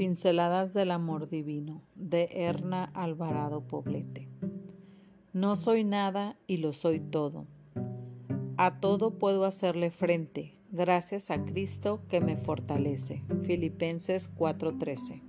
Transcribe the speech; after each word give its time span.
Pinceladas 0.00 0.72
del 0.72 0.92
Amor 0.92 1.28
Divino 1.28 1.82
de 1.94 2.30
Erna 2.32 2.90
Alvarado 2.94 3.60
Poblete. 3.60 4.30
No 5.34 5.56
soy 5.56 5.84
nada 5.84 6.38
y 6.46 6.56
lo 6.56 6.72
soy 6.72 7.00
todo. 7.00 7.44
A 8.56 8.80
todo 8.80 9.18
puedo 9.18 9.44
hacerle 9.44 9.90
frente, 9.90 10.56
gracias 10.70 11.30
a 11.30 11.44
Cristo 11.44 12.00
que 12.08 12.22
me 12.22 12.38
fortalece. 12.38 13.26
Filipenses 13.42 14.34
4:13. 14.34 15.22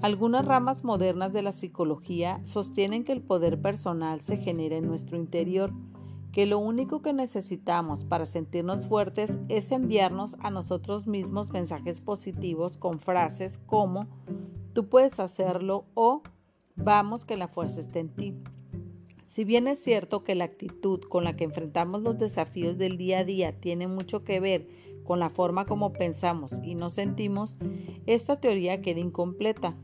Algunas 0.00 0.46
ramas 0.46 0.82
modernas 0.82 1.34
de 1.34 1.42
la 1.42 1.52
psicología 1.52 2.40
sostienen 2.46 3.04
que 3.04 3.12
el 3.12 3.20
poder 3.20 3.60
personal 3.60 4.22
se 4.22 4.38
genera 4.38 4.78
en 4.78 4.86
nuestro 4.86 5.18
interior 5.18 5.74
que 6.32 6.46
lo 6.46 6.58
único 6.58 7.02
que 7.02 7.12
necesitamos 7.12 8.04
para 8.04 8.26
sentirnos 8.26 8.86
fuertes 8.86 9.38
es 9.48 9.72
enviarnos 9.72 10.36
a 10.40 10.50
nosotros 10.50 11.06
mismos 11.06 11.50
mensajes 11.50 12.00
positivos 12.00 12.76
con 12.76 13.00
frases 13.00 13.58
como 13.66 14.06
tú 14.72 14.88
puedes 14.88 15.18
hacerlo 15.18 15.86
o 15.94 16.22
vamos 16.76 17.24
que 17.24 17.36
la 17.36 17.48
fuerza 17.48 17.80
esté 17.80 18.00
en 18.00 18.08
ti. 18.10 18.34
Si 19.26 19.44
bien 19.44 19.68
es 19.68 19.78
cierto 19.78 20.24
que 20.24 20.34
la 20.34 20.44
actitud 20.44 21.00
con 21.02 21.24
la 21.24 21.36
que 21.36 21.44
enfrentamos 21.44 22.02
los 22.02 22.18
desafíos 22.18 22.78
del 22.78 22.96
día 22.96 23.20
a 23.20 23.24
día 23.24 23.60
tiene 23.60 23.86
mucho 23.86 24.24
que 24.24 24.40
ver 24.40 24.68
con 25.04 25.20
la 25.20 25.30
forma 25.30 25.66
como 25.66 25.92
pensamos 25.92 26.54
y 26.62 26.74
nos 26.74 26.94
sentimos, 26.94 27.56
esta 28.06 28.40
teoría 28.40 28.80
queda 28.80 29.00
incompleta, 29.00 29.76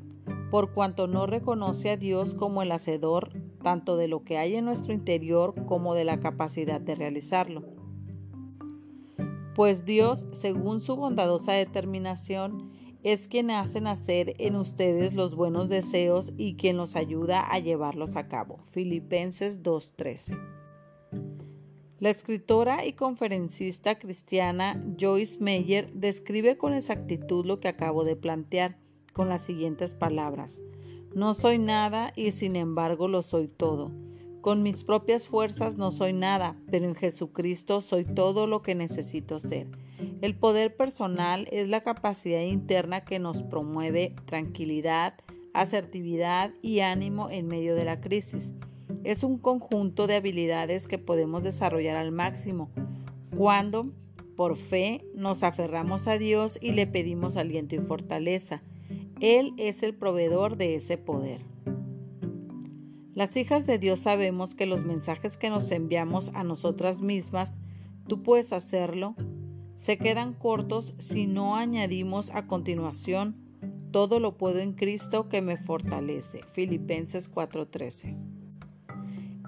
por 0.51 0.73
cuanto 0.73 1.07
no 1.07 1.27
reconoce 1.27 1.91
a 1.91 1.97
Dios 1.97 2.35
como 2.35 2.63
el 2.63 2.73
hacedor 2.73 3.31
tanto 3.67 3.97
de 3.97 4.07
lo 4.07 4.23
que 4.23 4.39
hay 4.39 4.55
en 4.55 4.65
nuestro 4.65 4.93
interior 4.93 5.53
como 5.67 5.97
de 5.97 6.05
la 6.05 6.21
capacidad 6.21 6.81
de 6.81 6.95
realizarlo. 6.95 7.65
Pues 9.57 9.85
Dios, 9.85 10.25
según 10.31 10.81
su 10.81 10.95
bondadosa 10.95 11.51
determinación, 11.51 12.71
es 13.03 13.27
quien 13.27 13.51
hace 13.51 13.81
nacer 13.81 14.37
en 14.39 14.55
ustedes 14.55 15.15
los 15.15 15.35
buenos 15.35 15.69
deseos 15.69 16.33
y 16.37 16.55
quien 16.55 16.77
los 16.77 16.95
ayuda 16.95 17.41
a 17.41 17.59
llevarlos 17.59 18.15
a 18.15 18.29
cabo. 18.29 18.61
Filipenses 18.71 19.65
2.13. 19.65 20.39
La 21.99 22.11
escritora 22.11 22.87
y 22.87 22.93
conferencista 22.93 23.99
cristiana 23.99 24.81
Joyce 24.97 25.43
Meyer 25.43 25.93
describe 25.93 26.57
con 26.57 26.73
exactitud 26.73 27.45
lo 27.45 27.59
que 27.59 27.67
acabo 27.67 28.05
de 28.05 28.15
plantear 28.15 28.79
con 29.13 29.29
las 29.29 29.45
siguientes 29.45 29.97
palabras. 29.97 30.61
No 31.17 31.33
soy 31.33 31.57
nada 31.59 32.13
y 32.15 32.33
sin 32.33 32.57
embargo 32.57 33.09
lo 33.09 33.23
soy 33.23 33.49
todo. 33.49 33.91
Con 34.43 34.63
mis 34.63 34.85
propias 34.85 35.27
fuerzas 35.27 35.79
no 35.79 35.91
soy 35.91 36.13
nada, 36.13 36.59
pero 36.71 36.85
en 36.85 36.95
Jesucristo 36.95 37.81
soy 37.81 38.05
todo 38.05 38.47
lo 38.47 38.61
que 38.61 38.75
necesito 38.75 39.39
ser. 39.39 39.67
El 40.21 40.37
poder 40.37 40.77
personal 40.77 41.49
es 41.51 41.69
la 41.69 41.81
capacidad 41.81 42.43
interna 42.43 43.07
que 43.07 43.19
nos 43.19 43.43
promueve 43.43 44.15
tranquilidad, 44.27 45.15
asertividad 45.55 46.53
y 46.61 46.81
ánimo 46.81 47.31
en 47.31 47.47
medio 47.47 47.75
de 47.77 47.87
la 47.87 48.03
crisis. 48.03 48.53
Es 49.03 49.23
un 49.23 49.39
conjunto 49.39 50.07
de 50.07 50.17
habilidades 50.17 50.87
que 50.87 50.99
podemos 50.99 51.43
desarrollar 51.43 51.97
al 51.97 52.13
máximo 52.13 52.69
cuando, 53.35 53.87
por 54.37 54.59
fe, 54.59 55.03
nos 55.15 55.43
aferramos 55.43 56.09
a 56.09 56.19
Dios 56.19 56.59
y 56.61 56.73
le 56.73 56.87
pedimos 56.87 57.39
aliento 57.39 57.75
y 57.75 57.79
fortaleza. 57.79 58.63
Él 59.21 59.55
es 59.57 59.83
el 59.83 59.95
proveedor 59.95 60.59
de 60.59 60.75
ese 60.75 60.99
poder. 60.99 61.41
Las 63.15 63.35
hijas 63.39 63.67
de 63.67 63.79
Dios 63.79 64.01
sabemos 64.01 64.55
que 64.55 64.67
los 64.67 64.85
mensajes 64.85 65.39
que 65.39 65.49
nos 65.49 65.71
enviamos 65.71 66.31
a 66.35 66.45
nosotras 66.45 67.01
mismas, 67.01 67.59
tú 68.07 68.23
puedes 68.23 68.53
hacerlo, 68.53 69.15
se 69.79 69.97
quedan 69.97 70.35
cortos 70.35 70.95
si 70.99 71.27
no 71.27 71.57
añadimos 71.57 72.29
a 72.29 72.47
continuación, 72.47 73.37
todo 73.91 74.21
lo 74.21 74.37
puedo 74.37 74.59
en 74.59 74.75
Cristo 74.75 75.31
que 75.31 75.41
me 75.41 75.57
fortalece. 75.57 76.43
Filipenses 76.53 77.31
4:13. 77.31 78.19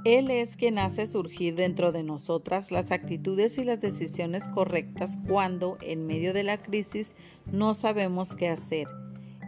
Él 0.06 0.30
es 0.30 0.56
quien 0.56 0.78
hace 0.78 1.06
surgir 1.06 1.56
dentro 1.56 1.92
de 1.92 2.04
nosotras 2.04 2.70
las 2.70 2.90
actitudes 2.90 3.58
y 3.58 3.64
las 3.64 3.82
decisiones 3.82 4.48
correctas 4.48 5.18
cuando, 5.28 5.76
en 5.82 6.06
medio 6.06 6.32
de 6.32 6.44
la 6.44 6.56
crisis, 6.56 7.14
no 7.52 7.74
sabemos 7.74 8.34
qué 8.34 8.48
hacer 8.48 8.88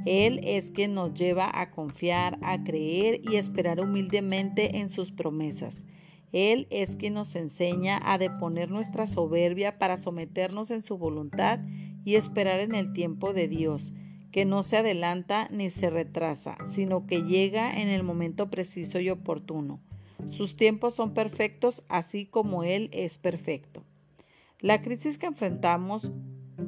él 0.06 0.40
es 0.44 0.70
quien 0.70 0.94
nos 0.94 1.14
lleva 1.14 1.50
a 1.52 1.70
confiar, 1.70 2.38
a 2.42 2.62
creer 2.62 3.20
y 3.22 3.36
esperar 3.36 3.80
humildemente 3.80 4.78
en 4.78 4.90
sus 4.90 5.12
promesas. 5.12 5.84
Él 6.32 6.66
es 6.70 6.96
quien 6.96 7.14
nos 7.14 7.34
enseña 7.34 8.00
a 8.02 8.16
deponer 8.16 8.70
nuestra 8.70 9.06
soberbia 9.06 9.78
para 9.78 9.96
someternos 9.96 10.70
en 10.70 10.80
su 10.80 10.96
voluntad 10.96 11.60
y 12.04 12.14
esperar 12.14 12.60
en 12.60 12.74
el 12.74 12.92
tiempo 12.92 13.32
de 13.32 13.48
Dios, 13.48 13.92
que 14.30 14.44
no 14.44 14.62
se 14.62 14.76
adelanta 14.76 15.48
ni 15.50 15.70
se 15.70 15.90
retrasa, 15.90 16.56
sino 16.68 17.06
que 17.06 17.22
llega 17.22 17.80
en 17.80 17.88
el 17.88 18.04
momento 18.04 18.48
preciso 18.48 19.00
y 19.00 19.10
oportuno. 19.10 19.80
Sus 20.28 20.54
tiempos 20.54 20.94
son 20.94 21.14
perfectos 21.14 21.84
así 21.88 22.26
como 22.26 22.62
Él 22.62 22.90
es 22.92 23.18
perfecto. 23.18 23.82
La 24.60 24.82
crisis 24.82 25.18
que 25.18 25.26
enfrentamos 25.26 26.10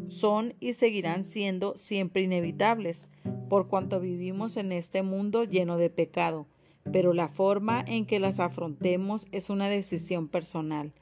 son 0.09 0.55
y 0.59 0.73
seguirán 0.73 1.25
siendo 1.25 1.77
siempre 1.77 2.23
inevitables, 2.23 3.09
por 3.53 3.69
cuanto 3.69 4.01
vivimos 4.01 4.57
en 4.57 4.73
este 4.73 5.03
mundo 5.03 5.45
lleno 5.45 5.77
de 5.77 5.91
pecado, 5.91 6.47
pero 6.91 7.13
la 7.13 7.29
forma 7.29 7.85
en 7.87 8.07
que 8.07 8.19
las 8.19 8.41
afrontemos 8.41 9.27
es 9.31 9.51
una 9.51 9.69
decisión 9.69 10.29
personal. 10.29 10.95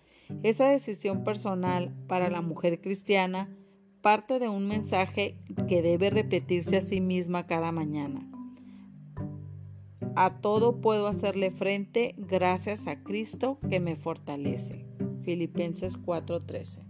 Esa 0.43 0.69
decisión 0.69 1.23
personal 1.23 1.95
para 2.09 2.29
la 2.29 2.41
mujer 2.41 2.81
cristiana 2.81 3.57
parte 4.03 4.41
de 4.41 4.49
un 4.49 4.67
mensaje 4.67 5.37
que 5.69 5.81
debe 5.81 6.11
repetirse 6.11 6.79
a 6.79 6.81
sí 6.81 7.01
misma 7.01 7.47
cada 7.47 7.71
mañana. 7.71 8.29
A 10.17 10.41
todo 10.41 10.81
puedo 10.81 11.07
hacerle 11.07 11.53
frente 11.53 12.17
gracias 12.19 12.89
a 12.89 13.01
Cristo 13.05 13.61
que 13.71 13.79
me 13.79 13.95
fortalece. 13.95 14.85
Filipenses 15.23 15.97
4:13 15.97 16.90